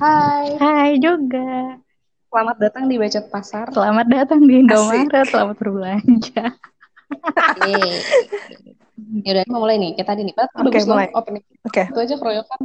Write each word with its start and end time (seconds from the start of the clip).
Hai, 0.00 0.56
Hai 0.56 0.90
juga. 0.96 1.76
selamat 2.32 2.56
datang 2.56 2.88
di 2.88 2.96
Bacot 2.96 3.26
Pasar. 3.28 3.68
Selamat 3.68 4.06
datang 4.08 4.40
di 4.48 4.64
Indomaret. 4.64 5.28
Selamat 5.28 5.56
berbelanja. 5.60 6.56
Yeay. 7.68 8.00
Yaudah, 9.28 9.44
mau 9.52 9.60
mulai 9.60 9.76
nih. 9.76 9.92
Kayak 10.00 10.08
tadi 10.08 10.20
nih, 10.24 10.32
Oke, 10.32 10.78
loh 10.80 10.96
mulai. 10.96 11.12
opening. 11.12 11.44
Oke. 11.68 11.84
Itu 11.84 11.98
aja 12.00 12.14
keroyokan. 12.16 12.60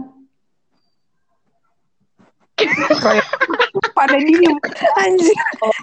Pada 3.99 4.15
diem. 4.15 4.55
Anjir. 4.95 5.35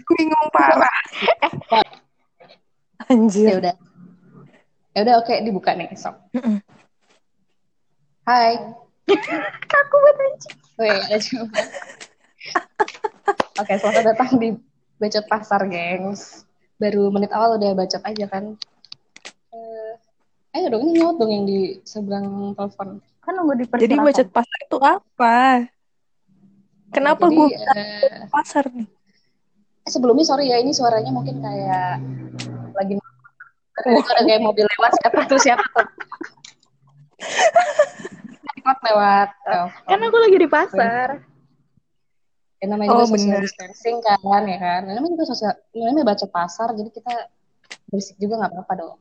Bingung 0.09 0.49
parah. 0.57 0.97
Anjir. 3.13 3.61
udah. 3.61 3.77
Ya 4.97 5.01
udah, 5.05 5.15
oke, 5.21 5.35
dibuka 5.45 5.77
nih 5.77 5.93
sok. 6.01 6.17
Hai. 8.25 8.82
Kaku 9.71 9.97
banget 9.99 10.17
anjir. 10.23 10.53
Wih, 10.79 10.91
ada 10.91 11.19
coba. 11.19 11.61
Oke, 13.61 13.73
selamat 13.79 14.05
datang 14.15 14.31
di 14.39 14.49
Bacot 14.99 15.25
Pasar, 15.27 15.61
gengs. 15.67 16.47
Baru 16.79 17.11
menit 17.11 17.31
awal 17.35 17.59
udah 17.59 17.75
bacot 17.75 18.03
aja 18.03 18.27
kan. 18.31 18.55
Eh, 19.53 19.93
ayo 20.59 20.67
dong, 20.71 20.83
ini 20.87 21.03
nyaut 21.03 21.19
dong 21.19 21.31
yang 21.31 21.45
di 21.47 21.79
seberang 21.87 22.55
telepon. 22.55 23.03
Kan 23.23 23.33
nunggu 23.39 23.55
di 23.63 23.65
Jadi 23.67 23.95
bacot 23.99 24.29
pasar 24.31 24.59
itu 24.67 24.79
apa? 24.83 25.67
Kenapa 26.93 27.25
gue 27.31 27.49
eh, 27.55 28.27
pasar 28.29 28.69
nih? 28.71 28.89
Sebelumnya 29.89 30.23
sorry 30.23 30.51
ya 30.51 30.63
ini 30.63 30.71
suaranya 30.71 31.11
mungkin 31.11 31.43
kayak 31.43 31.99
lagi 32.79 32.95
ada 33.73 34.23
kayak 34.23 34.43
mobil 34.45 34.63
lewat 34.69 34.93
siapa 35.01 35.21
tuh 35.27 35.41
siapa 35.41 35.65
tuh 35.73 35.87
lewat 38.63 38.79
lewat 38.87 39.29
telepon. 39.43 39.87
Kan 39.91 40.01
aku 40.01 40.19
lagi 40.19 40.37
di 40.39 40.49
pasar. 40.49 41.09
ya, 42.57 42.67
namanya 42.71 42.95
Oh, 42.95 43.03
juga 43.03 43.19
social 43.19 43.35
bener. 43.35 43.43
distancing 43.43 43.97
kan 43.99 44.43
ya 44.47 44.55
kan 44.57 44.81
namanya 44.87 45.19
juga 45.19 45.27
sosial 45.27 45.51
namanya 45.75 46.15
baca 46.15 46.27
pasar 46.31 46.71
jadi 46.79 46.91
kita 46.95 47.15
berisik 47.91 48.15
juga 48.23 48.39
nggak 48.39 48.55
apa-apa 48.55 48.75
dong 48.79 48.99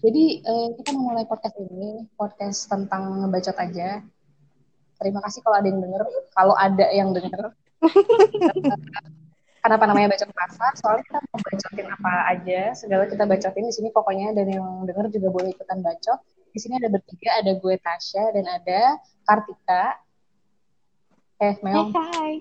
jadi 0.00 0.24
eh, 0.40 0.66
kita 0.80 0.88
mau 0.96 1.12
mulai 1.12 1.28
podcast 1.28 1.52
ini 1.60 2.08
podcast 2.16 2.72
tentang 2.72 3.20
ngebacot 3.20 3.60
aja 3.60 4.00
terima 4.96 5.20
kasih 5.20 5.44
kalau 5.44 5.60
ada 5.60 5.68
yang 5.68 5.84
denger 5.84 6.00
kalau 6.32 6.54
ada 6.56 6.86
yang 6.96 7.12
denger 7.12 7.52
kenapa 9.62 9.84
namanya 9.86 10.12
bacot 10.12 10.30
pasar 10.34 10.72
soalnya 10.76 11.02
kita 11.06 11.18
mau 11.22 11.38
bacotin 11.38 11.86
apa 11.88 12.12
aja 12.34 12.60
segala 12.74 13.04
kita 13.06 13.24
bacotin 13.24 13.64
di 13.70 13.74
sini 13.74 13.88
pokoknya 13.94 14.34
dan 14.34 14.46
yang 14.50 14.66
denger 14.84 15.06
juga 15.14 15.28
boleh 15.30 15.48
ikutan 15.54 15.78
bacot 15.80 16.18
di 16.52 16.58
sini 16.58 16.76
ada 16.76 16.90
bertiga 16.90 17.30
ada 17.38 17.52
gue 17.56 17.74
Tasya 17.78 18.24
dan 18.34 18.44
ada 18.44 18.80
Kartika 19.24 19.84
eh 21.42 21.54
Mel 21.62 21.90
Hai. 21.90 22.38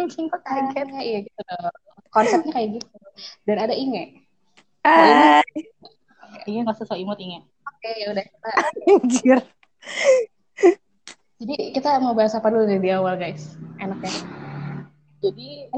Anjing 0.00 0.28
kok 0.32 0.40
kaget. 0.40 0.72
Kaget. 0.72 0.88
Iya 0.96 1.18
gitu 1.28 1.40
dong. 1.44 1.76
Konsepnya 2.08 2.52
kayak 2.56 2.68
gitu. 2.80 2.96
Dan 3.44 3.56
ada 3.60 3.76
Inge. 3.76 4.24
Ah, 4.80 5.44
Iya 6.46 6.62
nggak 6.62 6.78
sok 6.78 6.98
imut 7.00 7.18
ingat. 7.18 7.42
Oke, 7.66 7.90
ya 7.98 8.06
udah. 8.14 8.24
Kita, 8.24 8.50
anjir. 8.94 9.38
jadi 11.42 11.56
kita 11.74 11.90
mau 12.00 12.14
bahas 12.14 12.38
apa 12.38 12.48
dulu 12.48 12.64
nih 12.70 12.78
di 12.80 12.90
awal, 12.94 13.18
guys? 13.18 13.58
Enak 13.82 13.98
ya. 14.04 14.14
Jadi 15.26 15.72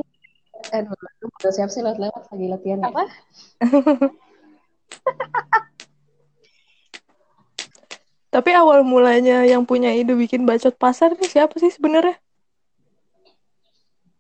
Aduh, 0.75 0.95
lu 0.95 1.27
udah 1.41 1.53
siap 1.55 1.71
sih 1.73 1.81
lewat-lewat 1.81 2.23
lagi 2.29 2.47
latihan 2.51 2.79
ya? 2.85 2.89
Apa? 2.93 3.05
Tapi 8.29 8.51
awal 8.53 8.85
mulanya 8.85 9.41
yang 9.49 9.65
punya 9.65 9.89
ide 9.97 10.13
bikin 10.13 10.45
bacot 10.45 10.77
pasar 10.77 11.17
nih 11.17 11.27
siapa 11.33 11.57
sih 11.57 11.73
sebenarnya? 11.73 12.21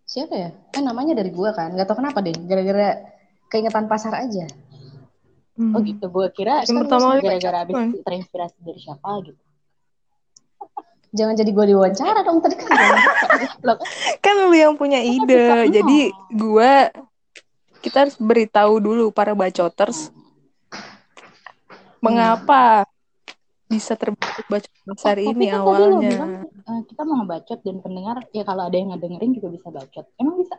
Siapa 0.08 0.32
ya? 0.32 0.50
Eh 0.72 0.80
namanya 0.80 1.12
dari 1.12 1.28
gua 1.28 1.52
kan. 1.52 1.76
Gak 1.76 1.84
tau 1.84 2.00
kenapa 2.00 2.24
deh. 2.24 2.32
Gara-gara 2.32 3.04
keingetan 3.52 3.84
pasar 3.84 4.16
aja. 4.16 4.48
Hmm. 5.60 5.76
oh 5.76 5.80
gitu. 5.84 6.08
Gue 6.08 6.32
kira 6.32 6.64
Yang 6.64 6.88
pertama 6.88 7.20
gua 7.20 7.28
gara-gara 7.28 7.58
abis 7.68 7.76
terinspirasi 8.00 8.58
dari 8.64 8.80
siapa 8.80 9.10
gitu. 9.28 9.42
Jangan 11.12 11.34
jadi 11.36 11.50
gua 11.56 11.64
diwawancara 11.64 12.20
dong. 12.24 12.38
Tadi 12.44 12.54
kan 12.56 12.68
Kan 14.20 14.34
lu 14.44 14.52
yang 14.52 14.76
punya 14.76 15.00
Kan 15.00 15.12
ide. 15.24 15.44
Jadi 15.72 15.98
gua 16.36 16.92
kita 17.78 18.04
harus 18.06 18.16
beritahu 18.18 18.82
dulu 18.82 19.14
para 19.14 19.32
bacoters 19.32 20.10
mengapa 22.02 22.86
bisa 23.68 23.94
terbentuk 23.94 24.46
bacot 24.48 24.72
Eh, 24.88 25.28
ini 25.28 25.52
kan 25.52 25.60
awalnya. 25.60 26.08
bilang 26.08 26.32
eh, 26.48 26.80
kita 26.88 27.04
mau 27.04 27.20
ngebacot 27.20 27.60
dan 27.60 27.76
pendengar 27.84 28.16
ya 28.32 28.40
kalau 28.48 28.64
ada 28.64 28.76
yang 28.80 28.96
ngedengerin 28.96 29.36
juga 29.36 29.48
bisa 29.52 29.68
bacot. 29.68 30.06
Emang 30.16 30.40
bisa? 30.40 30.56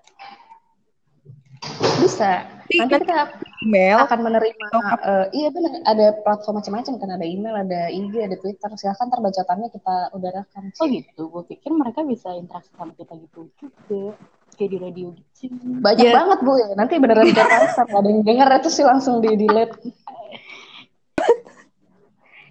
bisa. 1.99 2.31
Nanti 2.69 3.01
kita 3.01 3.23
Email. 3.59 3.97
Akan 4.07 4.23
menerima 4.23 4.65
eh, 5.03 5.25
iya 5.35 5.49
benar 5.51 5.83
ada 5.83 6.05
platform 6.23 6.63
macam-macam 6.63 6.93
kan 6.95 7.09
ada 7.19 7.25
email 7.27 7.55
ada 7.59 7.91
IG 7.91 8.13
ada 8.23 8.37
Twitter. 8.39 8.69
Silahkan 8.79 9.11
terbacotannya 9.11 9.67
kita 9.73 9.95
udarakan. 10.15 10.63
Oh 10.79 10.87
gitu. 10.87 11.21
Gue 11.27 11.43
pikir 11.43 11.71
mereka 11.75 12.07
bisa 12.07 12.31
interaksi 12.39 12.71
sama 12.75 12.95
kita 12.95 13.19
gitu 13.19 13.51
juga. 13.59 14.15
Kayak 14.55 14.69
di 14.75 14.77
radio 14.79 15.07
gitu. 15.15 15.55
banyak 15.79 16.07
Ya. 16.07 16.13
banget 16.15 16.39
bu. 16.43 16.53
Ya 16.55 16.67
nanti 16.75 16.93
beneran 16.99 17.27
ke 17.31 17.43
pasar 17.43 17.85
nggak 17.91 17.99
ada 17.99 18.09
yang 18.11 18.23
denger 18.23 18.47
itu 18.63 18.69
sih 18.71 18.85
langsung 18.87 19.19
di 19.19 19.31
delete. 19.35 19.75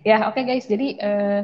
Ya 0.04 0.28
oke 0.28 0.40
guys. 0.44 0.69
Jadi 0.69 0.96
eh, 1.00 1.40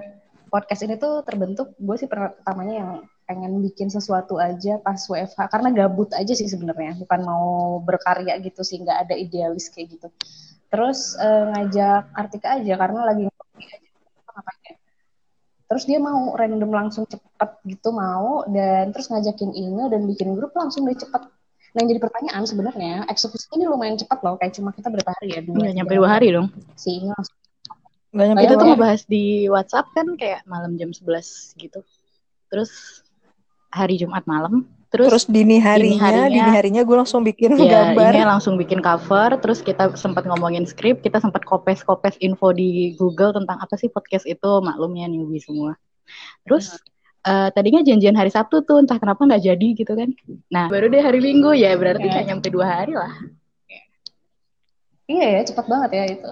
podcast 0.52 0.84
ini 0.84 1.00
tuh 1.00 1.24
terbentuk 1.24 1.72
gue 1.76 1.96
sih 1.96 2.08
pertamanya 2.08 2.74
yang 2.74 2.90
pengen 3.24 3.60
bikin 3.64 3.88
sesuatu 3.88 4.36
aja 4.36 4.76
pas 4.80 5.00
WFH 5.00 5.48
karena 5.48 5.68
gabut 5.72 6.12
aja 6.12 6.32
sih 6.36 6.48
sebenarnya 6.48 6.96
bukan 7.00 7.20
mau 7.24 7.80
berkarya 7.80 8.36
gitu 8.44 8.60
sih 8.60 8.80
nggak 8.80 9.08
ada 9.08 9.14
idealis 9.16 9.68
kayak 9.72 9.96
gitu. 9.96 10.08
Terus 10.68 11.16
eh, 11.18 11.44
ngajak 11.50 12.02
Artika 12.12 12.48
aja 12.60 12.74
karena 12.76 13.00
lagi 13.08 13.22
ngopi 13.26 13.64
aja. 13.68 13.88
Ngapain 14.34 14.60
ya 14.68 14.74
terus 15.64 15.90
dia 15.90 15.98
mau 15.98 16.36
random 16.36 16.70
langsung 16.70 17.02
cepet 17.08 17.50
gitu 17.66 17.90
mau 17.90 18.44
dan 18.46 18.92
terus 18.92 19.08
ngajakin 19.08 19.50
email 19.56 19.88
dan 19.88 20.04
bikin 20.04 20.36
grup 20.36 20.52
langsung 20.54 20.84
deh 20.84 20.94
cepet. 20.94 21.22
Nah 21.74 21.78
yang 21.82 21.88
jadi 21.90 22.00
pertanyaan 22.04 22.44
sebenarnya 22.46 22.94
eksekusinya 23.10 23.58
ini 23.58 23.66
lumayan 23.66 23.98
cepat 23.98 24.22
loh 24.22 24.38
kayak 24.38 24.54
cuma 24.54 24.70
kita 24.70 24.92
berapa 24.92 25.10
hari 25.18 25.34
ya? 25.34 25.40
Dua 25.42 25.58
Nggak 25.58 25.66
tiga 25.66 25.78
nyampe 25.82 25.94
dua 25.98 26.08
hari. 26.14 26.28
dong. 26.30 26.46
si 26.78 27.02
email 27.02 27.16
langsung 27.18 27.36
nggak 28.14 28.26
nyampe 28.30 28.42
Kita 28.46 28.54
tuh 28.54 28.66
ngebahas 28.70 29.02
di 29.10 29.24
WhatsApp 29.50 29.86
kan 29.90 30.06
kayak 30.14 30.40
malam 30.46 30.78
jam 30.78 30.94
11 30.94 31.58
gitu. 31.58 31.80
Terus 32.46 32.70
hari 33.74 33.98
Jumat 33.98 34.22
malam. 34.24 34.62
Terus 34.88 35.10
Terus, 35.10 35.24
dini 35.26 35.58
harinya, 35.58 35.98
harinya- 36.06 36.30
dini 36.30 36.50
harinya 36.54 36.82
gue 36.86 36.94
langsung 36.94 37.26
bikin 37.26 37.58
ya 37.58 37.90
gambar. 37.90 38.14
ini 38.14 38.22
langsung 38.22 38.54
bikin 38.54 38.78
cover. 38.78 39.42
Terus 39.42 39.58
kita 39.58 39.90
sempat 39.98 40.22
ngomongin 40.22 40.62
skrip. 40.64 41.02
Kita 41.02 41.18
sempat 41.18 41.42
kopes-kopes 41.42 42.14
info 42.22 42.54
di 42.54 42.94
Google 42.94 43.34
tentang 43.34 43.58
apa 43.58 43.74
sih 43.74 43.90
podcast 43.90 44.22
itu. 44.22 44.62
Maklumnya 44.62 45.10
newbie 45.10 45.42
semua. 45.42 45.74
Terus 46.46 46.78
eh, 47.26 47.50
tadinya 47.50 47.82
janjian 47.82 48.14
hari 48.14 48.30
Sabtu 48.30 48.62
tuh. 48.62 48.78
Entah 48.78 49.02
kenapa 49.02 49.26
nggak 49.26 49.42
jadi 49.42 49.68
gitu 49.74 49.98
kan. 49.98 50.14
Nah 50.46 50.70
baru 50.70 50.86
deh 50.86 51.02
hari 51.02 51.18
Minggu 51.18 51.58
ya. 51.58 51.74
Berarti 51.74 52.06
Ya. 52.06 52.12
kayak 52.14 52.26
nyampe 52.30 52.48
dua 52.54 52.66
hari 52.70 52.94
lah. 52.94 53.10
iya 55.04 55.26
ya 55.36 55.40
cepat 55.44 55.66
banget 55.68 55.90
ya 56.00 56.04
itu 56.16 56.30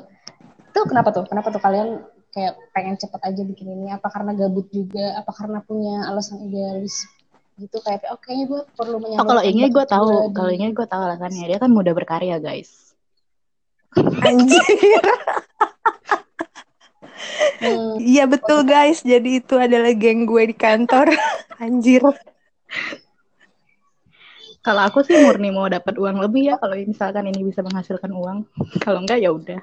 itu 0.72 0.80
kenapa 0.88 1.12
tuh 1.12 1.28
kenapa 1.28 1.52
tuh 1.52 1.60
kalian 1.60 2.00
kayak 2.32 2.56
pengen 2.72 2.96
cepet 2.96 3.20
aja 3.20 3.42
bikin 3.44 3.68
ini 3.68 3.92
apa 3.92 4.08
karena 4.08 4.32
gabut 4.32 4.64
juga 4.72 5.20
apa 5.20 5.28
karena 5.28 5.60
punya 5.60 6.08
alasan 6.08 6.40
idealis 6.40 7.04
gitu 7.60 7.76
kayak 7.84 8.08
oke 8.08 8.24
kayaknya 8.24 8.46
gue 8.48 8.60
perlu 8.74 8.96
Oh 8.96 9.00
menyalurkan 9.02 9.28
kalau 9.28 9.42
ini 9.44 9.62
gue 9.68 9.84
tahu. 9.84 10.08
Kalau 10.32 10.50
ini 10.50 10.64
gue 10.72 10.86
tahu 10.88 11.02
alasannya. 11.04 11.44
Dia 11.52 11.58
kan 11.60 11.70
mudah 11.70 11.92
berkarya 11.92 12.40
guys. 12.40 12.96
Anjir. 14.24 15.04
Hmm, 17.60 18.00
Iya 18.12 18.24
betul 18.24 18.64
guys. 18.64 19.04
Jadi 19.04 19.44
itu 19.44 19.54
adalah 19.60 19.92
geng 19.92 20.24
gue 20.24 20.48
di 20.48 20.56
kantor. 20.56 21.12
Anjir. 21.62 22.02
Kalau 24.62 24.82
aku 24.86 25.02
sih 25.02 25.18
murni 25.18 25.50
mau 25.50 25.66
dapat 25.66 25.98
uang 25.98 26.22
lebih 26.22 26.54
ya 26.54 26.56
kalau 26.56 26.78
misalkan 26.78 27.26
ini 27.28 27.42
bisa 27.42 27.60
menghasilkan 27.66 28.10
uang. 28.14 28.38
Kalau 28.80 29.02
enggak 29.04 29.20
ya 29.20 29.30
udah. 29.34 29.60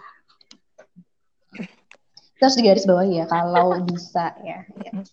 terus 2.40 2.56
di 2.56 2.64
garis 2.64 2.88
bawah 2.88 3.04
ya 3.04 3.28
kalau 3.28 3.84
bisa 3.84 4.32
ya, 4.48 4.64
ya. 4.80 5.04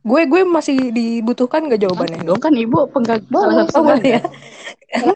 Gue 0.00 0.24
gue 0.24 0.42
masih 0.48 0.90
dibutuhkan 0.90 1.68
gak 1.68 1.80
jawabannya? 1.84 2.24
Dong 2.24 2.40
kan 2.40 2.52
ibu 2.56 2.88
penggak 2.88 3.24
salah 3.28 3.68
satu 3.68 3.84
Oh, 3.84 3.96
ya. 4.00 4.20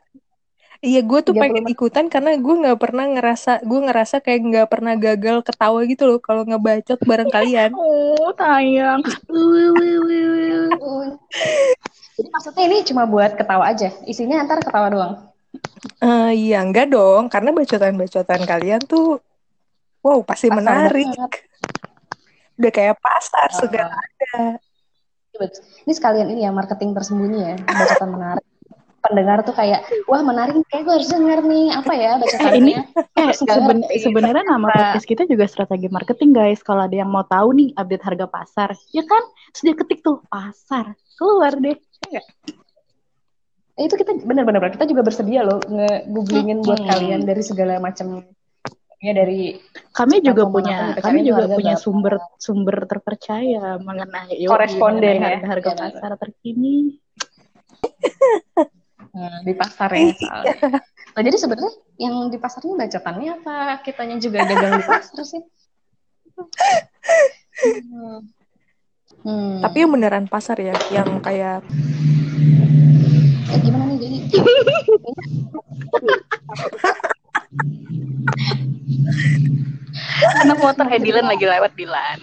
Iya 0.85 1.01
gue 1.01 1.21
tuh 1.25 1.33
30 1.33 1.41
pengen 1.41 1.65
ikutan 1.73 2.05
karena 2.13 2.37
gue 2.37 2.55
nggak 2.61 2.77
pernah 2.77 3.09
ngerasa 3.09 3.65
gue 3.65 3.81
ngerasa 3.89 4.21
kayak 4.21 4.41
nggak 4.53 4.69
pernah 4.69 4.93
gagal 5.01 5.41
ketawa 5.41 5.81
gitu 5.89 6.05
loh 6.05 6.21
kalau 6.21 6.45
ngebacot 6.45 7.01
bareng 7.01 7.33
kalian. 7.41 7.73
Oh 7.73 8.29
tayang. 8.37 9.01
Uh. 9.33 11.17
jadi 12.21 12.29
maksudnya 12.29 12.65
ini 12.69 12.77
cuma 12.85 13.09
buat 13.09 13.33
ketawa 13.33 13.73
aja 13.73 13.97
isinya 14.05 14.45
antar 14.45 14.61
ketawa 14.61 14.93
doang 14.93 15.15
Eh 16.03 16.51
iya 16.51 16.61
enggak 16.61 16.91
dong 16.91 17.31
karena 17.31 17.55
bacotan-bacotan 17.55 18.43
kalian 18.45 18.83
tuh 18.85 19.23
wow 20.03 20.21
pasti 20.21 20.51
Pasar 20.51 20.59
menarik. 20.61 21.09
banget. 21.15 21.33
Udah 22.55 22.71
kayak 22.71 22.97
pasar 22.99 23.49
Oh. 23.51 23.59
segala 23.67 23.95
ada. 23.95 24.59
Ini 25.85 25.93
sekalian 25.93 26.31
ini 26.31 26.47
ya 26.47 26.55
marketing 26.55 26.95
tersembunyi 26.95 27.41
ya, 27.43 27.55
bacotan 27.59 28.11
menarik. 28.15 28.47
Pendengar 29.05 29.45
tuh 29.45 29.53
kayak, 29.53 29.85
wah 30.09 30.25
menarik, 30.25 30.57
kayak 30.73 30.89
gue 30.89 30.95
harus 30.97 31.11
denger 31.13 31.45
nih 31.45 31.67
apa 31.77 31.93
ya 31.93 32.13
bacotannya. 32.17 32.55
Eh, 32.55 32.61
ini 32.63 32.73
eh, 33.21 33.33
seben- 33.37 33.83
ngerti. 33.85 34.01
sebenarnya 34.01 34.45
nama 34.49 34.71
podcast 34.73 35.05
kita 35.05 35.23
juga 35.29 35.45
strategi 35.45 35.93
marketing 35.93 36.33
guys. 36.33 36.65
Kalau 36.65 36.89
ada 36.89 36.97
yang 36.97 37.11
mau 37.13 37.27
tahu 37.27 37.53
nih 37.53 37.77
update 37.77 38.01
harga 38.01 38.27
pasar, 38.31 38.71
ya 38.97 39.05
kan? 39.05 39.21
Sudah 39.53 39.75
ketik 39.77 40.01
tuh 40.01 40.25
pasar, 40.31 40.97
keluar 41.21 41.53
deh. 41.53 41.77
Ya 41.77 42.07
nggak? 42.17 42.27
Eh, 43.75 43.91
itu 43.91 43.95
kita 43.99 44.15
bener-bener 44.23 44.63
kita 44.71 44.87
juga 44.87 45.03
bersedia 45.03 45.43
loh 45.43 45.59
nge-googlingin 45.67 46.63
buat 46.63 46.79
kalian 46.79 47.27
dari 47.27 47.43
segala 47.43 47.83
macam 47.83 48.23
ya 49.05 49.13
dari 49.13 49.61
Kami 49.93 50.25
juga 50.25 50.49
punya, 50.49 50.97
kami 50.99 51.21
juga 51.23 51.45
harga 51.45 51.55
punya 51.61 51.77
berapa. 51.77 51.85
sumber 51.85 52.15
sumber 52.41 52.77
terpercaya 52.89 53.77
mengenai 53.79 54.33
Koresponden 54.49 55.21
mengenai 55.21 55.39
ya. 55.39 55.45
harga-harga 55.45 55.71
Iya, 55.71 55.79
pasar 55.93 56.13
terkini. 56.17 56.97
Hmm, 59.15 59.39
di 59.47 59.55
pasarnya 59.55 60.11
soalnya. 60.19 60.57
Nah, 61.15 61.23
jadi 61.23 61.37
sebenarnya 61.39 61.73
yang 62.03 62.27
di 62.33 62.39
pasarnya 62.43 62.75
bacotannya 62.75 63.31
apa? 63.39 63.57
Kitanya 63.87 64.17
juga 64.19 64.43
dagang 64.43 64.81
di 64.81 64.85
pasar 64.89 65.21
sih. 65.23 65.43
Hmm. 67.63 68.19
Hmm. 69.23 69.63
Tapi 69.63 69.77
yang 69.87 69.95
beneran 69.95 70.27
pasar 70.27 70.59
ya, 70.59 70.75
yang 70.91 71.23
kayak 71.23 71.63
Eh, 73.55 73.59
gimana 73.63 73.87
nih 73.87 73.99
jadi? 74.03 74.19
Anak 80.41 80.59
motor 80.59 80.87
Dilan 80.91 81.25
lagi 81.25 81.45
lewat 81.45 81.73
Dilan. 81.75 82.19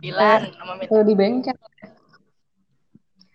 Dilan 0.00 0.40
Mit- 0.78 0.88
Kalau 0.88 1.04
di 1.04 1.14
bengkel. 1.14 1.54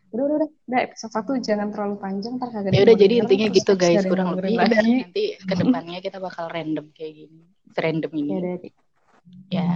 Udah, 0.08 0.24
udah, 0.24 0.36
udah. 0.40 0.50
Udah, 0.66 0.80
episode 0.82 1.12
satu 1.12 1.32
jangan 1.38 1.70
terlalu 1.70 1.96
panjang, 1.98 2.40
ntar 2.40 2.50
kagak 2.50 2.72
Ya 2.72 2.82
udah 2.82 2.96
jadi 2.96 3.14
intinya 3.22 3.48
terus 3.48 3.58
gitu 3.60 3.72
guys 3.76 4.04
kurang 4.04 4.34
lebih 4.34 4.56
lagi. 4.56 4.74
nanti 5.04 5.24
ke 5.38 5.54
depannya 5.54 6.00
kita 6.00 6.18
bakal 6.18 6.48
random 6.48 6.90
kayak 6.92 7.14
gini 7.18 7.44
random 7.76 8.12
ini 8.16 8.32
Ya, 8.32 8.38
udah. 8.40 8.56
ya 9.52 9.70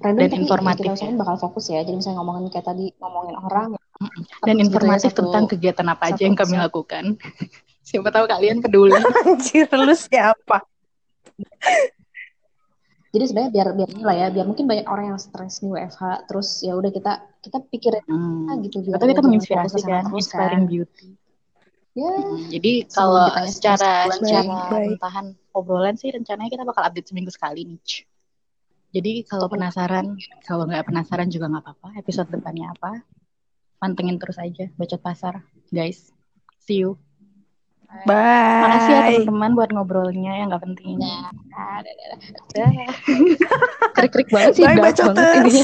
Random 0.00 0.20
Dan 0.22 0.30
tapi 0.30 0.42
informatif 0.42 0.84
kita 0.86 1.04
ya. 1.04 1.18
bakal 1.18 1.36
fokus 1.36 1.64
ya. 1.68 1.82
Jadi 1.82 1.96
misalnya 1.98 2.18
ngomongin 2.18 2.44
kayak 2.48 2.66
tadi, 2.66 2.86
ngomongin 2.96 3.34
orang. 3.36 3.68
dan 3.74 3.78
fokus 3.78 4.22
gitu 4.38 4.54
ya, 4.54 4.62
informatif 4.64 5.10
satu- 5.10 5.18
tentang 5.22 5.44
kegiatan 5.46 5.86
apa 5.88 6.04
aja 6.08 6.22
yang 6.22 6.34
kami 6.34 6.54
episode. 6.54 6.64
lakukan 6.66 7.04
siapa 7.84 8.08
tahu 8.08 8.24
kalian 8.24 8.64
peduli 8.64 8.96
anjir 9.28 9.68
lu 9.68 9.92
siapa? 9.92 10.64
Jadi 13.14 13.24
sebenarnya 13.30 13.52
biar 13.54 13.68
biar 13.78 13.88
inilah 13.94 14.16
ya, 14.16 14.26
biar 14.32 14.46
mungkin 14.48 14.66
banyak 14.66 14.88
orang 14.90 15.14
yang 15.14 15.20
stres 15.22 15.62
nih 15.62 15.70
WFH, 15.70 16.26
terus 16.26 16.48
ya 16.66 16.74
udah 16.74 16.90
kita 16.90 17.12
kita 17.44 17.58
pikirin 17.68 18.04
hmm. 18.08 18.48
ah, 18.48 18.56
gitu 18.64 18.76
atau 18.90 19.06
kita 19.06 19.20
menginspirasi 19.20 19.78
kan 19.84 20.08
inspiring 20.10 20.64
kan. 20.64 20.72
beauty 20.72 21.08
Ya, 21.94 22.10
Hmm, 22.10 22.50
jadi 22.50 22.90
kalau 22.90 23.30
kitanya 23.30 23.52
secara 23.54 23.92
secara 24.10 24.42
baik. 24.66 24.98
mentahan 24.98 25.26
obrolan 25.54 25.94
sih 25.94 26.10
rencananya 26.10 26.50
kita 26.50 26.66
bakal 26.66 26.82
update 26.82 27.06
seminggu 27.06 27.30
sekali 27.30 27.62
nih 27.62 27.78
jadi 28.90 29.22
kalau 29.30 29.46
penasaran 29.46 30.18
kalau 30.42 30.66
nggak 30.66 30.90
penasaran 30.90 31.30
juga 31.30 31.46
nggak 31.54 31.62
apa-apa 31.62 31.88
episode 32.02 32.26
depannya 32.34 32.74
apa 32.74 33.06
pantengin 33.78 34.18
terus 34.18 34.42
aja 34.42 34.66
bacot 34.74 34.98
pasar 34.98 35.46
guys 35.70 36.10
see 36.66 36.82
you 36.82 36.98
Bye. 38.02 38.60
makasih 38.66 38.92
ya 38.92 39.02
teman-teman 39.06 39.50
buat 39.54 39.70
ngobrolnya 39.70 40.32
yang 40.42 40.50
nggak 40.50 40.64
penting 40.66 40.98
Nah, 40.98 41.30
krik-krik 43.94 44.28
banget 44.34 44.52
sih, 44.58 44.64
Bye, 44.66 44.76
banget 44.82 45.28
ini. 45.46 45.62